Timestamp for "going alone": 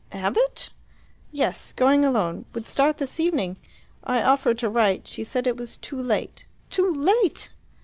1.73-2.45